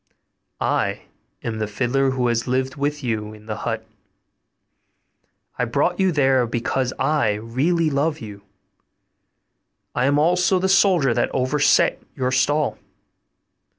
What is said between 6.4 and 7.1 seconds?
because